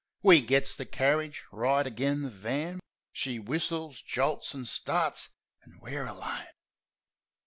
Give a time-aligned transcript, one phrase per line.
[0.23, 2.79] We gets the carridge right agen the van.
[3.13, 5.29] She whistles, jolts, an' starts...
[5.61, 6.47] An' we're alone!